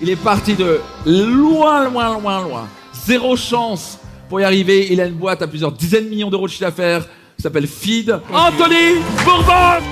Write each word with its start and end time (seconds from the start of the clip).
Il 0.00 0.10
est 0.10 0.16
parti 0.16 0.54
de 0.54 0.80
loin, 1.06 1.88
loin, 1.88 2.18
loin, 2.18 2.42
loin. 2.42 2.68
Zéro 2.92 3.36
chance 3.36 3.98
pour 4.28 4.40
y 4.40 4.44
arriver. 4.44 4.92
Il 4.92 5.00
a 5.00 5.06
une 5.06 5.14
boîte 5.14 5.42
à 5.42 5.48
plusieurs 5.48 5.72
dizaines 5.72 6.04
de 6.04 6.10
millions 6.10 6.30
d'euros 6.30 6.46
de 6.46 6.52
chiffre 6.52 6.64
d'affaires. 6.64 7.04
s'appelle 7.38 7.66
Feed. 7.66 8.20
Anthony 8.32 9.00
Bourbon 9.24 9.84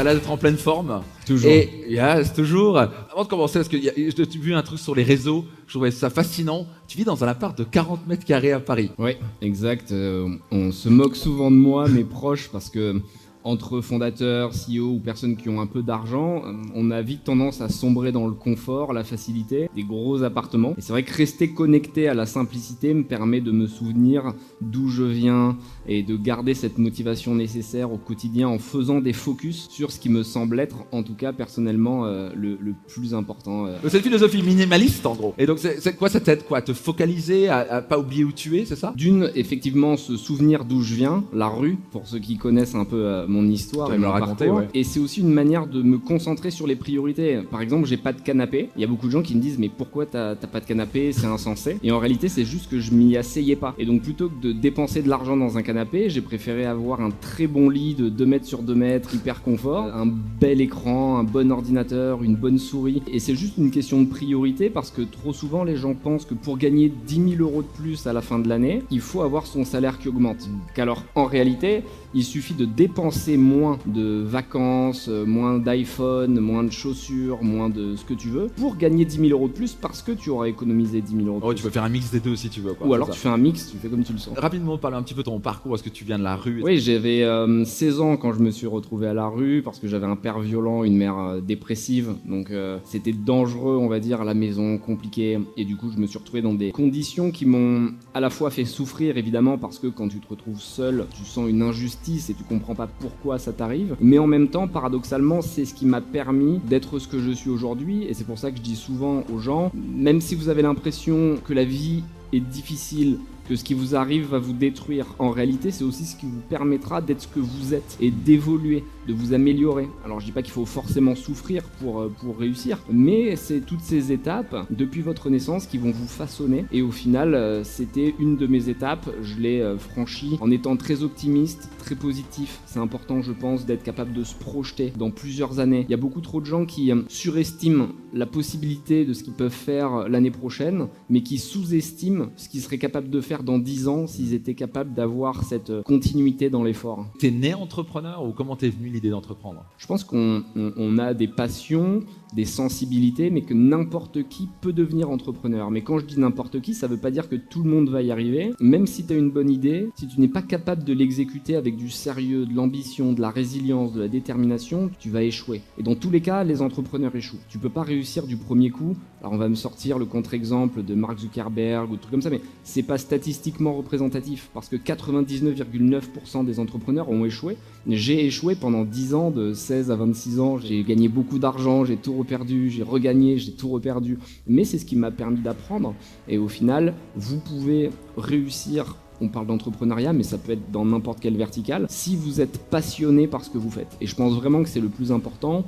Ça 0.00 0.02
a 0.02 0.04
l'air 0.04 0.14
d'être 0.14 0.30
en 0.30 0.38
pleine 0.38 0.56
forme. 0.56 1.02
Toujours. 1.26 1.50
Et 1.50 1.84
yes, 1.90 2.32
toujours. 2.32 2.78
Avant 2.78 3.22
de 3.22 3.28
commencer, 3.28 3.58
parce 3.58 3.68
que 3.68 3.76
j'ai 3.78 4.38
vu 4.38 4.54
un 4.54 4.62
truc 4.62 4.78
sur 4.78 4.94
les 4.94 5.02
réseaux, 5.02 5.44
je 5.66 5.74
trouvais 5.74 5.90
ça 5.90 6.08
fascinant. 6.08 6.66
Tu 6.88 6.96
vis 6.96 7.04
dans 7.04 7.22
un 7.22 7.28
appart 7.28 7.58
de 7.58 7.64
40 7.64 8.06
mètres 8.06 8.24
carrés 8.24 8.52
à 8.52 8.60
Paris. 8.60 8.90
Oui, 8.96 9.18
exact. 9.42 9.92
Euh, 9.92 10.36
on 10.50 10.72
se 10.72 10.88
moque 10.88 11.16
souvent 11.16 11.50
de 11.50 11.56
moi, 11.56 11.86
mes 11.86 12.04
proches, 12.04 12.48
parce 12.50 12.70
que 12.70 13.02
entre 13.44 13.80
fondateurs, 13.80 14.50
CEO 14.52 14.94
ou 14.94 14.98
personnes 14.98 15.36
qui 15.36 15.48
ont 15.48 15.60
un 15.60 15.66
peu 15.66 15.82
d'argent, 15.82 16.42
euh, 16.44 16.52
on 16.74 16.90
a 16.90 17.00
vite 17.02 17.24
tendance 17.24 17.60
à 17.60 17.68
sombrer 17.68 18.12
dans 18.12 18.26
le 18.26 18.34
confort, 18.34 18.92
la 18.92 19.04
facilité, 19.04 19.68
des 19.74 19.82
gros 19.84 20.22
appartements. 20.22 20.74
Et 20.76 20.80
c'est 20.80 20.92
vrai 20.92 21.02
que 21.02 21.14
rester 21.14 21.50
connecté 21.50 22.08
à 22.08 22.14
la 22.14 22.26
simplicité 22.26 22.92
me 22.94 23.02
permet 23.04 23.40
de 23.40 23.50
me 23.50 23.66
souvenir 23.66 24.32
d'où 24.60 24.88
je 24.88 25.04
viens 25.04 25.56
et 25.86 26.02
de 26.02 26.16
garder 26.16 26.54
cette 26.54 26.78
motivation 26.78 27.34
nécessaire 27.34 27.92
au 27.92 27.98
quotidien 27.98 28.48
en 28.48 28.58
faisant 28.58 29.00
des 29.00 29.12
focus 29.12 29.68
sur 29.70 29.90
ce 29.90 29.98
qui 30.00 30.08
me 30.08 30.22
semble 30.22 30.60
être, 30.60 30.76
en 30.92 31.02
tout 31.02 31.14
cas 31.14 31.32
personnellement, 31.32 32.04
euh, 32.04 32.30
le, 32.34 32.56
le 32.60 32.74
plus 32.88 33.14
important. 33.14 33.66
euh, 33.66 33.76
C'est 33.88 33.96
une 33.98 34.02
philosophie 34.04 34.42
minimaliste 34.42 35.06
en 35.06 35.14
gros. 35.14 35.34
Et 35.38 35.46
donc 35.46 35.58
c'est 35.58 35.96
quoi 35.96 36.08
ça 36.08 36.20
t'aide 36.20 36.44
quoi? 36.44 36.60
Te 36.62 36.72
focaliser, 36.72 37.48
à, 37.48 37.58
à 37.58 37.82
pas 37.82 37.98
oublier 37.98 38.24
où 38.24 38.32
tu 38.32 38.58
es, 38.58 38.64
c'est 38.64 38.76
ça? 38.76 38.92
D'une, 38.96 39.30
effectivement, 39.34 39.96
se 39.96 40.16
souvenir 40.16 40.64
d'où 40.64 40.82
je 40.82 40.94
viens, 40.94 41.24
la 41.32 41.48
rue, 41.48 41.78
pour 41.90 42.06
ceux 42.06 42.18
qui 42.18 42.36
connaissent 42.36 42.74
un 42.74 42.84
peu 42.84 42.96
euh, 43.04 43.26
mon 43.30 43.46
histoire 43.48 43.92
et 43.94 43.98
me 43.98 44.06
mon 44.06 44.12
raconter, 44.12 44.46
parcours. 44.46 44.58
ouais. 44.58 44.68
Et 44.74 44.84
c'est 44.84 45.00
aussi 45.00 45.20
une 45.20 45.32
manière 45.32 45.66
de 45.66 45.82
me 45.82 45.98
concentrer 45.98 46.50
sur 46.50 46.66
les 46.66 46.76
priorités. 46.76 47.40
Par 47.50 47.60
exemple, 47.62 47.86
j'ai 47.86 47.96
pas 47.96 48.12
de 48.12 48.20
canapé. 48.20 48.68
Il 48.76 48.82
y 48.82 48.84
a 48.84 48.88
beaucoup 48.88 49.06
de 49.06 49.12
gens 49.12 49.22
qui 49.22 49.34
me 49.34 49.40
disent, 49.40 49.58
mais 49.58 49.68
pourquoi 49.68 50.06
t'as 50.06 50.34
t'as 50.34 50.46
pas 50.46 50.60
de 50.60 50.66
canapé? 50.66 51.12
C'est 51.12 51.26
insensé. 51.26 51.78
Et 51.82 51.92
en 51.92 51.98
réalité, 51.98 52.28
c'est 52.28 52.44
juste 52.44 52.70
que 52.70 52.80
je 52.80 52.92
m'y 52.92 53.16
asseyais 53.16 53.56
pas. 53.56 53.74
Et 53.78 53.86
donc, 53.86 54.02
plutôt 54.02 54.28
que 54.28 54.40
de 54.40 54.52
dépenser 54.52 55.02
de 55.02 55.08
l'argent 55.08 55.36
dans 55.36 55.56
un 55.56 55.62
canapé, 55.62 56.10
j'ai 56.10 56.20
préféré 56.20 56.66
avoir 56.66 57.00
un 57.00 57.10
très 57.10 57.46
bon 57.46 57.68
lit 57.68 57.94
de 57.94 58.08
2 58.08 58.26
mètres 58.26 58.46
sur 58.46 58.62
2 58.62 58.74
mètres, 58.74 59.14
hyper 59.14 59.42
confort, 59.42 59.84
un 59.94 60.06
bel 60.06 60.60
écran, 60.60 61.18
un 61.18 61.24
bon 61.24 61.50
ordinateur, 61.52 62.22
une 62.22 62.36
bonne 62.36 62.58
souris. 62.58 63.02
Et 63.12 63.18
c'est 63.18 63.34
juste 63.34 63.56
une 63.58 63.70
question 63.70 64.02
de 64.02 64.08
priorité 64.08 64.70
parce 64.70 64.90
que 64.90 65.02
trop 65.02 65.32
souvent, 65.32 65.64
les 65.64 65.76
gens 65.76 65.94
pensent 65.94 66.24
que 66.24 66.34
pour 66.34 66.58
gagner 66.58 66.92
10 67.06 67.36
000 67.36 67.42
euros 67.42 67.62
de 67.62 67.68
plus 67.68 68.06
à 68.06 68.12
la 68.12 68.20
fin 68.20 68.38
de 68.38 68.48
l'année, 68.48 68.82
il 68.90 69.00
faut 69.00 69.22
avoir 69.22 69.46
son 69.46 69.64
salaire 69.64 69.98
qui 69.98 70.08
augmente. 70.08 70.48
Qu'alors, 70.74 71.04
en 71.14 71.24
réalité, 71.24 71.82
il 72.14 72.24
suffit 72.24 72.54
de 72.54 72.64
dépenser 72.64 73.36
moins 73.36 73.78
de 73.86 74.22
vacances, 74.26 75.06
euh, 75.08 75.24
moins 75.24 75.58
d'iPhone, 75.58 76.40
moins 76.40 76.64
de 76.64 76.70
chaussures, 76.72 77.42
moins 77.42 77.68
de 77.68 77.94
ce 77.96 78.04
que 78.04 78.14
tu 78.14 78.28
veux, 78.28 78.48
pour 78.56 78.76
gagner 78.76 79.04
10 79.04 79.16
000 79.18 79.28
euros 79.30 79.48
de 79.48 79.52
plus 79.52 79.74
parce 79.74 80.02
que 80.02 80.12
tu 80.12 80.30
auras 80.30 80.46
économisé 80.46 81.00
10 81.00 81.14
000 81.16 81.26
euros 81.28 81.38
de 81.40 81.44
Oh, 81.44 81.48
plus. 81.48 81.56
tu 81.56 81.62
peux 81.62 81.70
faire 81.70 81.84
un 81.84 81.88
mix 81.88 82.10
des 82.10 82.20
deux 82.20 82.34
si 82.36 82.48
tu 82.48 82.60
veux. 82.60 82.74
Quoi, 82.74 82.86
Ou 82.86 82.94
alors 82.94 83.06
ça. 83.08 83.12
tu 83.12 83.18
fais 83.20 83.28
un 83.28 83.36
mix, 83.36 83.70
tu 83.70 83.76
fais 83.78 83.88
comme 83.88 84.02
tu 84.02 84.12
le 84.12 84.18
sens. 84.18 84.36
Rapidement, 84.36 84.76
parle 84.78 84.94
un 84.94 85.02
petit 85.02 85.14
peu 85.14 85.20
de 85.22 85.26
ton 85.26 85.38
parcours. 85.40 85.74
Est-ce 85.74 85.82
que 85.84 85.88
tu 85.88 86.04
viens 86.04 86.18
de 86.18 86.24
la 86.24 86.36
rue 86.36 86.62
Oui, 86.64 86.78
j'avais 86.78 87.22
euh, 87.22 87.64
16 87.64 88.00
ans 88.00 88.16
quand 88.16 88.32
je 88.32 88.40
me 88.40 88.50
suis 88.50 88.66
retrouvé 88.66 89.06
à 89.06 89.14
la 89.14 89.28
rue 89.28 89.62
parce 89.62 89.78
que 89.78 89.86
j'avais 89.86 90.06
un 90.06 90.16
père 90.16 90.40
violent, 90.40 90.82
une 90.84 90.96
mère 90.96 91.16
euh, 91.18 91.40
dépressive. 91.40 92.14
Donc 92.24 92.50
euh, 92.50 92.78
c'était 92.84 93.12
dangereux, 93.12 93.76
on 93.76 93.88
va 93.88 94.00
dire, 94.00 94.20
à 94.20 94.24
la 94.24 94.34
maison, 94.34 94.78
compliqué. 94.78 95.38
Et 95.56 95.64
du 95.64 95.76
coup, 95.76 95.90
je 95.94 95.98
me 96.00 96.06
suis 96.06 96.18
retrouvé 96.18 96.42
dans 96.42 96.54
des 96.54 96.72
conditions 96.72 97.30
qui 97.30 97.46
m'ont 97.46 97.92
à 98.14 98.20
la 98.20 98.30
fois 98.30 98.50
fait 98.50 98.64
souffrir, 98.64 99.16
évidemment, 99.16 99.58
parce 99.58 99.78
que 99.78 99.86
quand 99.86 100.08
tu 100.08 100.18
te 100.18 100.28
retrouves 100.28 100.60
seul, 100.60 101.06
tu 101.16 101.24
sens 101.24 101.48
une 101.48 101.62
injustice 101.62 101.99
et 102.08 102.34
tu 102.34 102.42
comprends 102.48 102.74
pas 102.74 102.86
pourquoi 102.86 103.38
ça 103.38 103.52
t'arrive. 103.52 103.96
Mais 104.00 104.18
en 104.18 104.26
même 104.26 104.48
temps, 104.48 104.66
paradoxalement, 104.66 105.42
c'est 105.42 105.64
ce 105.64 105.74
qui 105.74 105.86
m'a 105.86 106.00
permis 106.00 106.58
d'être 106.66 106.98
ce 106.98 107.06
que 107.06 107.20
je 107.20 107.30
suis 107.30 107.50
aujourd'hui. 107.50 108.04
Et 108.04 108.14
c'est 108.14 108.24
pour 108.24 108.38
ça 108.38 108.50
que 108.50 108.56
je 108.56 108.62
dis 108.62 108.76
souvent 108.76 109.22
aux 109.32 109.38
gens, 109.38 109.70
même 109.74 110.20
si 110.20 110.34
vous 110.34 110.48
avez 110.48 110.62
l'impression 110.62 111.36
que 111.44 111.52
la 111.52 111.64
vie 111.64 112.02
est 112.32 112.40
difficile, 112.40 113.18
que 113.50 113.56
ce 113.56 113.64
qui 113.64 113.74
vous 113.74 113.96
arrive 113.96 114.26
va 114.26 114.38
vous 114.38 114.52
détruire. 114.52 115.06
En 115.18 115.30
réalité, 115.30 115.72
c'est 115.72 115.82
aussi 115.82 116.04
ce 116.04 116.14
qui 116.14 116.26
vous 116.26 116.40
permettra 116.48 117.00
d'être 117.00 117.22
ce 117.22 117.26
que 117.26 117.40
vous 117.40 117.74
êtes 117.74 117.96
et 118.00 118.12
d'évoluer, 118.12 118.84
de 119.08 119.12
vous 119.12 119.34
améliorer. 119.34 119.88
Alors, 120.04 120.20
je 120.20 120.26
dis 120.26 120.30
pas 120.30 120.42
qu'il 120.42 120.52
faut 120.52 120.66
forcément 120.66 121.16
souffrir 121.16 121.64
pour, 121.80 122.00
euh, 122.00 122.12
pour 122.20 122.38
réussir, 122.38 122.78
mais 122.88 123.34
c'est 123.34 123.66
toutes 123.66 123.80
ces 123.80 124.12
étapes 124.12 124.54
depuis 124.70 125.00
votre 125.00 125.30
naissance 125.30 125.66
qui 125.66 125.78
vont 125.78 125.90
vous 125.90 126.06
façonner. 126.06 126.64
Et 126.70 126.80
au 126.80 126.92
final, 126.92 127.34
euh, 127.34 127.64
c'était 127.64 128.14
une 128.20 128.36
de 128.36 128.46
mes 128.46 128.68
étapes. 128.68 129.10
Je 129.20 129.40
l'ai 129.40 129.60
euh, 129.60 129.78
franchie 129.78 130.38
en 130.40 130.52
étant 130.52 130.76
très 130.76 131.02
optimiste, 131.02 131.70
très 131.78 131.96
positif. 131.96 132.60
C'est 132.66 132.78
important, 132.78 133.20
je 133.20 133.32
pense, 133.32 133.66
d'être 133.66 133.82
capable 133.82 134.12
de 134.12 134.22
se 134.22 134.36
projeter 134.36 134.92
dans 134.96 135.10
plusieurs 135.10 135.58
années. 135.58 135.86
Il 135.88 135.90
y 135.90 135.94
a 135.94 135.96
beaucoup 135.96 136.20
trop 136.20 136.40
de 136.40 136.46
gens 136.46 136.66
qui 136.66 136.92
surestiment 137.08 137.88
la 138.12 138.26
possibilité 138.26 139.04
de 139.04 139.12
ce 139.12 139.24
qu'ils 139.24 139.32
peuvent 139.32 139.50
faire 139.50 140.08
l'année 140.08 140.30
prochaine, 140.30 140.86
mais 141.08 141.22
qui 141.22 141.38
sous-estiment 141.38 142.26
ce 142.36 142.48
qu'ils 142.48 142.60
seraient 142.60 142.78
capables 142.78 143.10
de 143.10 143.20
faire 143.20 143.39
dans 143.42 143.58
10 143.58 143.88
ans 143.88 144.06
s'ils 144.06 144.34
étaient 144.34 144.54
capables 144.54 144.94
d'avoir 144.94 145.44
cette 145.44 145.70
euh, 145.70 145.82
continuité 145.82 146.50
dans 146.50 146.62
l'effort. 146.62 147.06
T'es 147.18 147.30
né 147.30 147.54
entrepreneur 147.54 148.24
ou 148.26 148.32
comment 148.32 148.56
t'es 148.56 148.68
venu 148.70 148.88
l'idée 148.88 149.10
d'entreprendre? 149.10 149.64
Je 149.78 149.86
pense 149.86 150.04
qu'on 150.04 150.42
on- 150.56 150.72
on 150.76 150.98
a 150.98 151.14
des 151.14 151.28
passions, 151.28 152.00
des 152.34 152.44
sensibilités, 152.44 153.30
mais 153.30 153.42
que 153.42 153.54
n'importe 153.54 154.28
qui 154.28 154.48
peut 154.60 154.72
devenir 154.72 155.10
entrepreneur. 155.10 155.70
Mais 155.70 155.82
quand 155.82 155.98
je 155.98 156.06
dis 156.06 156.18
n'importe 156.20 156.60
qui, 156.60 156.74
ça 156.74 156.86
veut 156.86 156.96
pas 156.96 157.10
dire 157.10 157.28
que 157.28 157.36
tout 157.36 157.62
le 157.62 157.70
monde 157.70 157.88
va 157.88 158.02
y 158.02 158.10
arriver. 158.10 158.52
Même 158.60 158.86
si 158.86 159.04
tu 159.04 159.12
as 159.12 159.16
une 159.16 159.30
bonne 159.30 159.50
idée, 159.50 159.88
si 159.96 160.06
tu 160.06 160.20
n'es 160.20 160.28
pas 160.28 160.42
capable 160.42 160.84
de 160.84 160.92
l'exécuter 160.92 161.56
avec 161.56 161.76
du 161.76 161.90
sérieux, 161.90 162.46
de 162.46 162.54
l'ambition, 162.54 163.12
de 163.12 163.20
la 163.20 163.30
résilience, 163.30 163.92
de 163.92 164.00
la 164.00 164.08
détermination, 164.08 164.90
tu 164.98 165.10
vas 165.10 165.22
échouer. 165.22 165.62
Et 165.78 165.82
dans 165.82 165.94
tous 165.96 166.10
les 166.10 166.20
cas, 166.20 166.44
les 166.44 166.62
entrepreneurs 166.62 167.14
échouent. 167.16 167.38
Tu 167.48 167.58
peux 167.58 167.68
pas 167.68 167.82
réussir 167.82 168.26
du 168.26 168.36
premier 168.36 168.70
coup. 168.70 168.96
Alors 169.20 169.32
on 169.32 169.36
va 169.36 169.48
me 169.48 169.54
sortir 169.54 169.98
le 169.98 170.06
contre-exemple 170.06 170.82
de 170.82 170.94
Mark 170.94 171.18
Zuckerberg 171.18 171.90
ou 171.90 171.96
trucs 171.96 172.10
comme 172.10 172.22
ça, 172.22 172.30
mais 172.30 172.40
c'est 172.62 172.82
pas 172.82 172.96
statistiquement 173.32 173.74
représentatif 173.74 174.50
parce 174.52 174.68
que 174.68 174.76
99,9% 174.76 176.44
des 176.44 176.58
entrepreneurs 176.58 177.08
ont 177.10 177.24
échoué. 177.24 177.56
J'ai 177.86 178.26
échoué 178.26 178.56
pendant 178.56 178.84
10 178.84 179.14
ans, 179.14 179.30
de 179.30 179.52
16 179.54 179.90
à 179.90 179.96
26 179.96 180.40
ans. 180.40 180.58
J'ai 180.58 180.82
gagné 180.82 181.08
beaucoup 181.08 181.38
d'argent, 181.38 181.84
j'ai 181.84 181.96
tout 181.96 182.16
reperdu, 182.16 182.70
j'ai 182.70 182.82
regagné, 182.82 183.38
j'ai 183.38 183.52
tout 183.52 183.68
reperdu. 183.68 184.18
Mais 184.48 184.64
c'est 184.64 184.78
ce 184.78 184.84
qui 184.84 184.96
m'a 184.96 185.12
permis 185.12 185.40
d'apprendre. 185.40 185.94
Et 186.28 186.38
au 186.38 186.48
final, 186.48 186.94
vous 187.14 187.38
pouvez 187.38 187.90
réussir. 188.16 188.96
On 189.20 189.28
parle 189.28 189.46
d'entrepreneuriat, 189.46 190.12
mais 190.12 190.22
ça 190.22 190.38
peut 190.38 190.52
être 190.52 190.70
dans 190.70 190.84
n'importe 190.84 191.20
quelle 191.20 191.36
verticale. 191.36 191.86
Si 191.88 192.16
vous 192.16 192.40
êtes 192.40 192.58
passionné 192.70 193.26
par 193.26 193.44
ce 193.44 193.50
que 193.50 193.58
vous 193.58 193.70
faites. 193.70 193.96
Et 194.00 194.06
je 194.06 194.14
pense 194.14 194.34
vraiment 194.34 194.62
que 194.62 194.68
c'est 194.68 194.80
le 194.80 194.88
plus 194.88 195.12
important. 195.12 195.64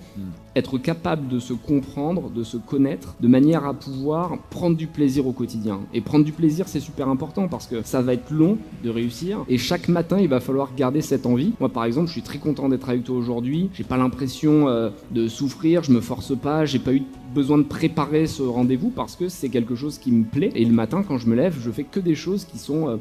Être 0.57 0.79
capable 0.79 1.29
de 1.29 1.39
se 1.39 1.53
comprendre, 1.53 2.31
de 2.31 2.43
se 2.43 2.57
connaître, 2.57 3.15
de 3.21 3.29
manière 3.29 3.67
à 3.67 3.75
pouvoir 3.75 4.39
prendre 4.51 4.77
du 4.77 4.87
plaisir 4.87 5.27
au 5.27 5.33
quotidien. 5.33 5.81
Et 5.95 6.01
prendre 6.01 6.25
du 6.25 6.33
plaisir, 6.33 6.69
c'est 6.69 6.81
super 6.81 7.09
important 7.09 7.49
parce 7.49 7.67
que 7.67 7.83
ça 7.83 8.03
va 8.03 8.15
être 8.15 8.31
long 8.31 8.59
de 8.83 8.91
réussir. 8.91 9.45
Et 9.49 9.59
chaque 9.59 9.89
matin, 9.89 10.19
il 10.19 10.29
va 10.29 10.41
falloir 10.41 10.75
garder 10.77 11.03
cette 11.03 11.27
envie. 11.27 11.53
Moi, 11.61 11.69
par 11.69 11.85
exemple, 11.85 12.09
je 12.09 12.13
suis 12.13 12.23
très 12.23 12.39
content 12.39 12.69
d'être 12.69 12.89
avec 12.89 13.05
toi 13.05 13.17
aujourd'hui. 13.17 13.71
J'ai 13.75 13.85
pas 13.85 13.97
l'impression 13.97 14.69
euh, 14.69 14.91
de 15.11 15.29
souffrir, 15.29 15.83
je 15.83 15.93
me 15.93 16.01
force 16.01 16.37
pas, 16.37 16.65
j'ai 16.65 16.79
pas 16.79 16.95
eu 16.95 17.03
besoin 17.33 17.59
de 17.59 17.65
préparer 17.65 18.27
ce 18.27 18.43
rendez-vous 18.43 18.91
parce 18.91 19.17
que 19.17 19.29
c'est 19.29 19.49
quelque 19.49 19.75
chose 19.75 19.99
qui 19.99 20.13
me 20.13 20.25
plaît. 20.25 20.51
Et 20.55 20.65
le 20.65 20.73
matin, 20.73 21.03
quand 21.07 21.19
je 21.19 21.27
me 21.27 21.35
lève, 21.35 21.57
je 21.61 21.71
fais 21.71 21.85
que 21.85 22.01
des 22.01 22.15
choses 22.15 22.45
qui 22.45 22.59
sont 22.59 22.89
euh, 22.89 22.97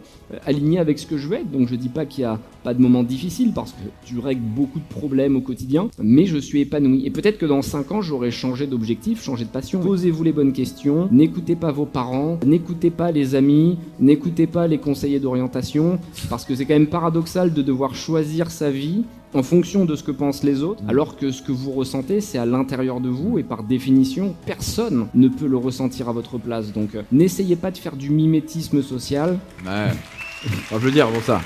alignées 0.46 0.80
avec 0.80 1.00
ce 1.00 1.06
que 1.06 1.18
je 1.18 1.28
veux 1.28 1.38
être. 1.38 1.52
Donc 1.52 1.68
je 1.68 1.75
dis 1.75 1.90
pas 1.90 2.06
qu'il 2.06 2.22
y 2.22 2.25
a 2.25 2.40
pas 2.64 2.74
de 2.74 2.81
moments 2.81 3.03
difficiles 3.03 3.52
parce 3.53 3.72
que 3.72 3.84
tu 4.06 4.19
règles 4.19 4.42
beaucoup 4.42 4.80
de 4.80 4.94
problèmes 4.94 5.36
au 5.36 5.42
quotidien, 5.42 5.90
mais 6.02 6.25
je 6.25 6.38
suis 6.38 6.62
épanoui. 6.62 7.06
Et 7.06 7.09
peut-être 7.09 7.38
que 7.38 7.46
dans 7.46 7.62
5 7.62 7.92
ans, 7.92 8.02
j'aurai 8.02 8.31
changé 8.31 8.68
d'objectif, 8.68 9.22
changé 9.24 9.46
de 9.46 9.50
passion. 9.50 9.80
Posez-vous 9.80 10.24
les 10.24 10.31
bonnes 10.31 10.53
questions, 10.53 11.08
n'écoutez 11.12 11.56
pas 11.56 11.72
vos 11.72 11.86
parents, 11.86 12.40
n'écoutez 12.46 12.90
pas 12.92 13.12
les 13.12 13.36
amis, 13.36 13.78
n'écoutez 14.00 14.48
pas 14.48 14.68
les 14.68 14.78
conseillers 14.78 15.19
d'orientation, 15.19 16.00
parce 16.30 16.46
que 16.46 16.56
c'est 16.56 16.66
quand 16.66 16.74
même 16.74 16.88
paradoxal 16.88 17.53
de 17.53 17.62
devoir 17.62 17.96
choisir 17.96 18.52
sa 18.52 18.69
vie 18.69 19.03
en 19.34 19.44
fonction 19.44 19.86
de 19.86 19.96
ce 19.96 20.03
que 20.03 20.12
pensent 20.12 20.44
les 20.44 20.63
autres, 20.63 20.83
alors 20.88 21.16
que 21.16 21.31
ce 21.31 21.42
que 21.42 21.51
vous 21.51 21.72
ressentez, 21.72 22.22
c'est 22.22 22.38
à 22.38 22.45
l'intérieur 22.45 23.00
de 23.00 23.10
vous, 23.10 23.39
et 23.39 23.44
par 23.44 23.63
définition, 23.63 24.36
personne 24.45 25.07
ne 25.13 25.28
peut 25.28 25.48
le 25.48 25.57
ressentir 25.57 26.10
à 26.10 26.12
votre 26.12 26.38
place. 26.38 26.72
Donc 26.74 26.95
euh, 26.95 27.04
n'essayez 27.12 27.56
pas 27.56 27.72
de 27.72 27.78
faire 27.78 27.95
du 27.95 28.10
mimétisme 28.10 28.81
social, 28.81 29.39
Ouais. 29.66 29.92
Enfin, 30.44 30.78
je 30.80 30.86
veux 30.86 30.92
dire, 30.92 31.07
bon 31.10 31.22
ça. 31.22 31.39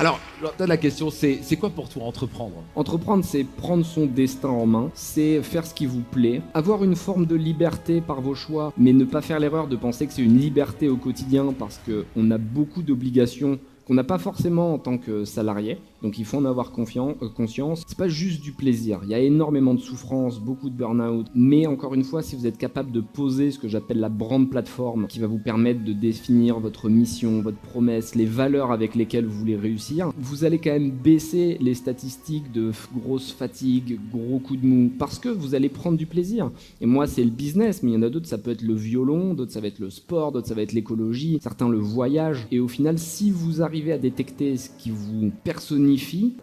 Alors, 0.00 0.20
la 0.60 0.76
question, 0.76 1.10
c'est 1.10 1.40
c'est 1.42 1.56
quoi 1.56 1.70
pour 1.70 1.88
toi 1.88 2.04
entreprendre? 2.04 2.62
Entreprendre, 2.76 3.24
c'est 3.24 3.42
prendre 3.44 3.84
son 3.84 4.06
destin 4.06 4.48
en 4.48 4.66
main, 4.66 4.90
c'est 4.94 5.42
faire 5.42 5.66
ce 5.66 5.74
qui 5.74 5.86
vous 5.86 6.02
plaît, 6.02 6.40
avoir 6.54 6.84
une 6.84 6.94
forme 6.94 7.26
de 7.26 7.34
liberté 7.34 8.00
par 8.00 8.20
vos 8.20 8.36
choix, 8.36 8.72
mais 8.78 8.92
ne 8.92 9.04
pas 9.04 9.22
faire 9.22 9.40
l'erreur 9.40 9.66
de 9.66 9.74
penser 9.74 10.06
que 10.06 10.12
c'est 10.12 10.22
une 10.22 10.38
liberté 10.38 10.88
au 10.88 10.96
quotidien 10.96 11.52
parce 11.58 11.80
qu'on 11.84 12.30
a 12.30 12.38
beaucoup 12.38 12.82
d'obligations 12.82 13.58
qu'on 13.88 13.94
n'a 13.94 14.04
pas 14.04 14.18
forcément 14.18 14.74
en 14.74 14.78
tant 14.78 14.98
que 14.98 15.24
salarié. 15.24 15.78
Donc 16.02 16.18
il 16.18 16.24
faut 16.24 16.38
en 16.38 16.44
avoir 16.44 16.70
confiance, 16.70 17.16
euh, 17.22 17.28
conscience. 17.28 17.82
C'est 17.86 17.98
pas 17.98 18.08
juste 18.08 18.42
du 18.42 18.52
plaisir. 18.52 19.00
Il 19.04 19.10
y 19.10 19.14
a 19.14 19.18
énormément 19.18 19.74
de 19.74 19.80
souffrance, 19.80 20.40
beaucoup 20.40 20.70
de 20.70 20.74
burn-out. 20.74 21.26
Mais 21.34 21.66
encore 21.66 21.94
une 21.94 22.04
fois, 22.04 22.22
si 22.22 22.36
vous 22.36 22.46
êtes 22.46 22.58
capable 22.58 22.92
de 22.92 23.00
poser 23.00 23.50
ce 23.50 23.58
que 23.58 23.68
j'appelle 23.68 24.00
la 24.00 24.08
brand 24.08 24.48
plateforme, 24.48 25.06
qui 25.06 25.18
va 25.18 25.26
vous 25.26 25.38
permettre 25.38 25.84
de 25.84 25.92
définir 25.92 26.60
votre 26.60 26.88
mission, 26.88 27.40
votre 27.40 27.58
promesse, 27.58 28.14
les 28.14 28.26
valeurs 28.26 28.72
avec 28.72 28.94
lesquelles 28.94 29.26
vous 29.26 29.38
voulez 29.38 29.56
réussir, 29.56 30.12
vous 30.18 30.44
allez 30.44 30.58
quand 30.58 30.70
même 30.70 30.90
baisser 30.90 31.58
les 31.60 31.74
statistiques 31.74 32.52
de 32.52 32.70
grosse 32.96 33.32
fatigue, 33.32 33.98
gros 34.12 34.38
coup 34.38 34.56
de 34.56 34.66
mou, 34.66 34.90
parce 34.98 35.18
que 35.18 35.28
vous 35.28 35.54
allez 35.54 35.68
prendre 35.68 35.96
du 35.96 36.06
plaisir. 36.06 36.50
Et 36.80 36.86
moi, 36.86 37.06
c'est 37.06 37.24
le 37.24 37.30
business, 37.30 37.82
mais 37.82 37.92
il 37.92 37.94
y 37.94 37.96
en 37.96 38.02
a 38.02 38.10
d'autres, 38.10 38.26
ça 38.26 38.38
peut 38.38 38.50
être 38.50 38.62
le 38.62 38.74
violon, 38.74 39.34
d'autres, 39.34 39.52
ça 39.52 39.60
va 39.60 39.68
être 39.68 39.78
le 39.78 39.90
sport, 39.90 40.32
d'autres, 40.32 40.48
ça 40.48 40.54
va 40.54 40.62
être 40.62 40.72
l'écologie, 40.72 41.38
certains 41.42 41.68
le 41.68 41.78
voyage. 41.78 42.46
Et 42.50 42.60
au 42.60 42.68
final, 42.68 42.98
si 42.98 43.30
vous 43.30 43.62
arrivez 43.62 43.92
à 43.92 43.98
détecter 43.98 44.56
ce 44.56 44.70
qui 44.78 44.90
vous 44.90 45.30
personnifie, 45.44 45.87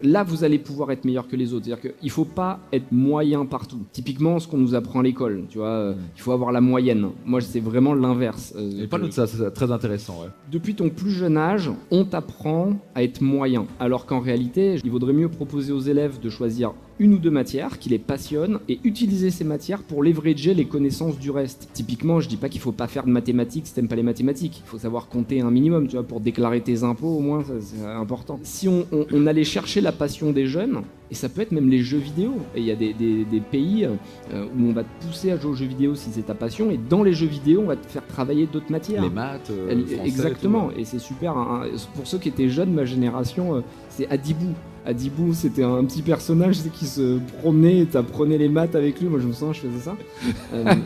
là, 0.02 0.24
vous 0.24 0.44
allez 0.44 0.58
pouvoir 0.58 0.90
être 0.90 1.04
meilleur 1.04 1.28
que 1.28 1.36
les 1.36 1.52
autres. 1.52 1.66
C'est-à-dire 1.66 1.92
qu'il 1.94 2.06
ne 2.06 2.10
faut 2.10 2.24
pas 2.24 2.60
être 2.72 2.90
moyen 2.92 3.44
partout. 3.46 3.80
Typiquement, 3.92 4.38
ce 4.38 4.48
qu'on 4.48 4.58
nous 4.58 4.74
apprend 4.74 5.00
à 5.00 5.02
l'école, 5.02 5.44
tu 5.48 5.58
vois, 5.58 5.68
euh, 5.68 5.94
il 6.16 6.20
faut 6.20 6.32
avoir 6.32 6.52
la 6.52 6.60
moyenne. 6.60 7.08
Moi, 7.24 7.40
c'est 7.40 7.60
vraiment 7.60 7.94
l'inverse. 7.94 8.54
Euh, 8.56 8.84
Et 8.84 8.86
parle 8.86 9.06
de 9.06 9.10
ça, 9.10 9.26
c'est 9.26 9.50
très 9.52 9.70
intéressant. 9.70 10.22
Ouais. 10.22 10.28
Depuis 10.50 10.74
ton 10.74 10.88
plus 10.88 11.10
jeune 11.10 11.36
âge, 11.36 11.70
on 11.90 12.04
t'apprend 12.04 12.72
à 12.94 13.02
être 13.02 13.20
moyen. 13.20 13.66
Alors 13.80 14.06
qu'en 14.06 14.20
réalité, 14.20 14.78
il 14.82 14.90
vaudrait 14.90 15.12
mieux 15.12 15.28
proposer 15.28 15.72
aux 15.72 15.80
élèves 15.80 16.20
de 16.20 16.30
choisir 16.30 16.72
une 16.98 17.14
ou 17.14 17.18
deux 17.18 17.30
matières 17.30 17.78
qui 17.78 17.88
les 17.88 17.98
passionnent 17.98 18.58
et 18.68 18.78
utiliser 18.84 19.30
ces 19.30 19.44
matières 19.44 19.82
pour 19.82 20.02
leverager 20.02 20.54
les 20.54 20.64
connaissances 20.64 21.18
du 21.18 21.30
reste. 21.30 21.68
Typiquement, 21.72 22.20
je 22.20 22.28
dis 22.28 22.36
pas 22.36 22.48
qu'il 22.48 22.60
faut 22.60 22.72
pas 22.72 22.86
faire 22.86 23.04
de 23.04 23.10
mathématiques 23.10 23.66
si 23.66 23.74
t'aimes 23.74 23.88
pas 23.88 23.96
les 23.96 24.02
mathématiques. 24.02 24.62
Il 24.64 24.68
faut 24.68 24.78
savoir 24.78 25.08
compter 25.08 25.40
un 25.40 25.50
minimum, 25.50 25.86
tu 25.88 25.96
vois, 25.96 26.04
pour 26.06 26.20
déclarer 26.20 26.60
tes 26.60 26.82
impôts 26.82 27.16
au 27.16 27.20
moins, 27.20 27.44
c'est 27.60 27.84
important. 27.84 28.40
Si 28.42 28.68
on, 28.68 28.86
on, 28.92 29.26
allait 29.26 29.44
chercher 29.44 29.80
la 29.80 29.92
passion 29.92 30.32
des 30.32 30.46
jeunes, 30.46 30.82
et 31.10 31.14
ça 31.14 31.28
peut 31.28 31.42
être 31.42 31.52
même 31.52 31.68
les 31.68 31.82
jeux 31.82 31.98
vidéo. 31.98 32.34
Et 32.54 32.60
il 32.60 32.66
y 32.66 32.70
a 32.70 32.76
des, 32.76 32.92
des, 32.92 33.40
pays 33.40 33.84
euh, 33.84 34.46
où 34.58 34.68
on 34.68 34.72
va 34.72 34.82
te 34.82 35.06
pousser 35.06 35.30
à 35.30 35.38
jouer 35.38 35.50
aux 35.52 35.54
jeux 35.54 35.66
vidéo 35.66 35.94
si 35.94 36.10
c'est 36.10 36.26
ta 36.26 36.34
passion, 36.34 36.70
et 36.70 36.78
dans 36.78 37.02
les 37.02 37.12
jeux 37.12 37.26
vidéo, 37.26 37.62
on 37.62 37.66
va 37.66 37.76
te 37.76 37.86
faire 37.86 38.06
travailler 38.06 38.46
d'autres 38.46 38.70
matières. 38.70 39.02
Les 39.02 39.10
maths, 39.10 39.50
euh, 39.50 39.84
exactement. 40.04 40.70
Et, 40.76 40.84
c'est 40.84 40.98
super. 40.98 41.36
Hein. 41.36 41.64
Pour 41.94 42.06
ceux 42.06 42.18
qui 42.18 42.28
étaient 42.28 42.48
jeunes, 42.48 42.72
ma 42.72 42.84
génération, 42.84 43.56
euh, 43.56 43.60
c'est 43.88 44.08
Adibou. 44.08 44.52
Adibou, 44.84 45.32
c'était 45.34 45.64
un 45.64 45.84
petit 45.84 46.02
personnage 46.02 46.58
qui 46.72 46.86
se 46.86 47.18
promenait 47.40 47.80
et 47.80 47.86
t'apprenais 47.86 48.38
les 48.38 48.48
maths 48.48 48.74
avec 48.74 49.00
lui. 49.00 49.08
Moi, 49.08 49.20
je 49.20 49.26
me 49.26 49.32
sens, 49.32 49.56
je 49.56 49.62
faisais 49.62 49.80
ça. 49.80 49.96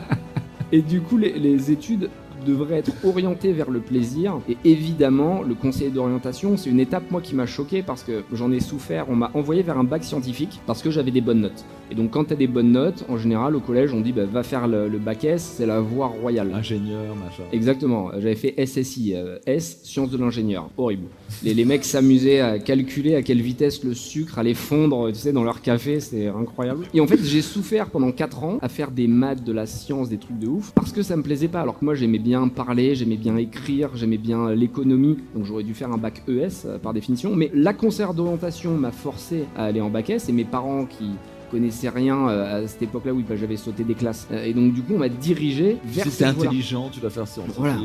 Et 0.73 0.83
du 0.83 1.01
coup, 1.01 1.17
les, 1.17 1.33
les 1.33 1.73
études 1.73 2.09
devrait 2.45 2.79
être 2.79 2.93
orienté 3.05 3.53
vers 3.53 3.71
le 3.71 3.81
plaisir. 3.81 4.41
Et 4.49 4.57
évidemment, 4.65 5.43
le 5.43 5.55
conseiller 5.55 5.91
d'orientation, 5.91 6.57
c'est 6.57 6.71
une 6.71 6.81
étape, 6.81 7.11
moi, 7.11 7.21
qui 7.21 7.35
m'a 7.35 7.47
choqué 7.47 7.83
parce 7.83 8.03
que 8.03 8.25
j'en 8.33 8.51
ai 8.53 8.61
souffert. 8.61 9.07
On 9.09 9.17
m'a 9.17 9.31
envoyé 9.35 9.63
vers 9.63 9.79
un 9.79 9.85
bac 9.85 10.05
scientifique 10.05 10.61
parce 10.67 10.83
que 10.83 10.91
j'avais 10.91 11.11
des 11.11 11.21
bonnes 11.21 11.41
notes. 11.41 11.65
Et 11.91 11.95
donc, 11.95 12.11
quand 12.11 12.25
tu 12.25 12.33
as 12.33 12.37
des 12.37 12.47
bonnes 12.47 12.73
notes, 12.73 13.05
en 13.09 13.19
général, 13.19 13.57
au 13.57 13.61
collège, 13.61 13.93
on 13.93 14.01
dit 14.01 14.13
bah, 14.13 14.25
va 14.25 14.43
faire 14.43 14.69
le, 14.69 14.89
bac 14.99 15.25
S, 15.25 15.55
c'est 15.57 15.67
la 15.67 15.81
voie 15.81 16.07
royale. 16.07 16.53
Ingénieur, 16.55 17.17
machin. 17.17 17.43
Exactement. 17.53 18.11
J'avais 18.15 18.35
fait 18.35 18.55
SSI, 18.65 19.15
euh, 19.15 19.39
S, 19.47 19.81
sciences 19.83 20.11
de 20.11 20.19
l'ingénieur. 20.19 20.71
Horrible. 20.77 21.07
Les, 21.43 21.55
les 21.55 21.65
mecs 21.65 21.85
s'amusaient 21.85 22.41
à 22.41 22.59
calculer 22.59 23.15
à 23.15 23.23
quelle 23.23 23.41
vitesse 23.41 23.83
le 23.85 23.95
sucre 23.95 24.39
allait 24.39 24.55
fondre, 24.55 25.09
tu 25.09 25.19
sais, 25.19 25.33
dans 25.33 25.45
leur 25.45 25.63
café, 25.63 26.01
c'est 26.01 26.29
incroyable. 26.29 26.87
Et 26.95 27.01
en 27.01 27.07
fait, 27.07 27.23
j'ai 27.23 27.43
souffert 27.43 27.91
pendant 27.91 28.13
4 28.13 28.45
ans 28.45 28.59
à 28.63 28.69
faire 28.69 28.91
des 28.91 29.07
maths, 29.07 29.45
de 29.45 29.53
la 29.53 29.67
science, 29.67 30.09
des 30.09 30.19
trucs 30.19 30.39
de 30.39 30.49
ouf, 30.49 30.73
parce 30.75 30.93
que 30.93 31.03
ça 31.03 31.17
me 31.17 31.23
plaisait 31.23 31.49
pas. 31.49 31.61
Alors 31.61 31.79
que 31.79 31.85
moi, 31.85 31.95
j'aimais 31.95 32.19
bien 32.19 32.49
parler, 32.49 32.95
j'aimais 32.95 33.17
bien 33.17 33.37
écrire, 33.37 33.91
j'aimais 33.95 34.19
bien 34.19 34.51
l'économie, 34.53 35.19
donc 35.35 35.45
j'aurais 35.45 35.63
dû 35.63 35.75
faire 35.75 35.91
un 35.93 35.99
bac 35.99 36.23
ES 36.29 36.67
euh, 36.67 36.79
par 36.79 36.93
définition. 36.93 37.35
Mais 37.35 37.51
la 37.55 37.73
concert 37.73 38.15
d'orientation 38.15 38.73
m'a 38.77 38.93
forcé 38.93 39.45
à 39.57 39.65
aller 39.65 39.81
en 39.81 39.91
bac 39.91 40.11
S 40.11 40.29
et 40.29 40.33
mes 40.33 40.45
parents 40.45 40.87
qui 40.87 41.11
connaissais 41.51 41.89
rien 41.89 42.29
euh, 42.29 42.65
à 42.65 42.69
cette 42.69 42.83
époque-là, 42.83 43.13
oui, 43.13 43.25
bah, 43.29 43.37
j'avais 43.37 43.57
sauté 43.57 43.85
des 43.85 43.95
classes. 43.95 44.27
Euh, 44.31 44.45
et 44.45 44.53
donc, 44.53 44.73
du 44.73 44.83
coup, 44.83 44.95
on 44.95 44.99
m'a 44.99 45.09
dirigé 45.09 45.79
vers. 45.85 46.05
Si 46.05 46.11
c'est 46.11 46.25
intelligent, 46.25 46.89
tu 46.91 47.01
dois 47.01 47.11
faire 47.11 47.27
ça. 47.27 47.43
Voilà. 47.57 47.77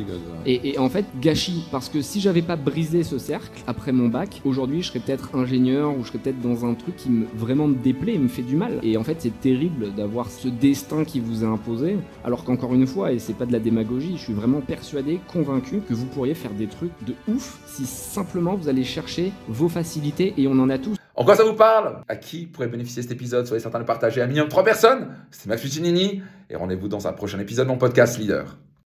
Et, 0.46 0.70
et, 0.70 0.80
en 0.80 0.90
fait, 0.90 1.06
gâchis, 1.22 1.64
parce 1.72 1.90
que 1.90 2.02
si 2.02 2.22
j'avais 2.22 2.42
pas 2.42 2.56
brisé 2.56 3.04
ce 3.04 3.18
cercle 3.18 3.62
après 3.68 3.92
mon 3.92 4.08
bac, 4.08 4.42
aujourd'hui, 4.46 4.82
je 4.82 4.90
serais 4.90 5.00
peut-être 5.00 5.36
ingénieur 5.36 5.98
ou 5.98 6.04
je 6.04 6.10
serais 6.10 6.20
peut-être 6.20 6.42
dans 6.42 6.66
un 6.66 6.74
truc 6.74 6.96
qui 6.96 7.10
me, 7.10 7.26
vraiment 7.36 7.68
me 7.68 7.76
déplaît 7.76 8.16
et 8.16 8.20
me 8.20 8.28
fait 8.28 8.42
du 8.42 8.56
mal. 8.56 8.80
Et 8.84 8.98
en 8.98 9.04
fait, 9.04 9.18
c'est 9.20 9.40
terrible 9.40 9.94
d'avoir 9.96 10.30
ce 10.30 10.48
destin 10.48 11.04
qui 11.04 11.20
vous 11.20 11.44
est 11.44 11.48
imposé, 11.48 11.98
alors 12.24 12.44
qu'encore 12.44 12.74
une 12.74 12.88
fois, 12.88 13.12
et 13.12 13.20
c'est 13.20 13.34
pas 13.34 13.46
de 13.46 13.52
la 13.52 13.60
démagogie, 13.60 14.14
je 14.18 14.24
suis 14.24 14.34
vraiment 14.34 14.62
persuadé, 14.62 15.20
convaincu 15.32 15.82
que 15.88 15.94
vous 15.94 16.06
pourriez 16.06 16.34
faire 16.34 16.52
des 16.52 16.68
trucs 16.68 16.92
de 17.06 17.14
ouf 17.28 17.60
si 17.66 17.86
simplement 17.86 18.56
vous 18.56 18.70
allez 18.70 18.84
chercher 18.84 19.32
vos 19.48 19.70
facilités 19.70 20.34
et 20.38 20.48
on 20.48 20.60
en 20.60 20.70
a 20.70 20.78
tous. 20.78 20.96
En 21.18 21.24
quoi 21.24 21.36
ça 21.38 21.44
vous 21.46 21.54
parle? 21.54 22.02
À 22.10 22.18
qui 22.18 22.46
pourrait 22.46 22.68
bénéficier 22.68 23.02
cet 23.02 23.12
épisode? 23.12 23.48
Soyez 23.48 23.62
certain 23.62 23.78
de 23.78 23.84
le 23.84 23.88
partager 23.88 24.20
à 24.20 24.26
un 24.26 24.28
minimum 24.28 24.48
de 24.48 24.52
3 24.52 24.66
personnes. 24.66 25.16
C'était 25.32 25.48
Max 25.48 25.62
Fuccinini 25.62 26.22
et 26.50 26.56
rendez-vous 26.58 26.90
dans 26.90 27.08
un 27.08 27.14
prochain 27.14 27.40
épisode 27.40 27.68
de 27.68 27.72
mon 27.72 27.78
podcast 27.78 28.18
Leader. 28.18 28.58